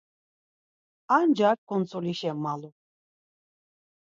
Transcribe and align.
Ancak 1.17 1.57
ǩuntzulişa 1.67 2.31
malu. 2.43 2.69